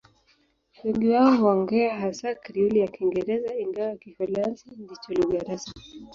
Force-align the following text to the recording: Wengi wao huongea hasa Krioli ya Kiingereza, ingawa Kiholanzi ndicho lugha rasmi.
Wengi 0.83 1.07
wao 1.09 1.37
huongea 1.37 1.99
hasa 1.99 2.35
Krioli 2.35 2.79
ya 2.79 2.87
Kiingereza, 2.87 3.55
ingawa 3.59 3.95
Kiholanzi 3.97 4.65
ndicho 4.77 5.13
lugha 5.13 5.39
rasmi. 5.39 5.81